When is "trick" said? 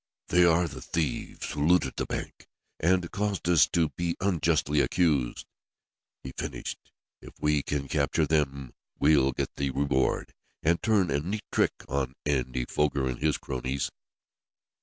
11.51-11.73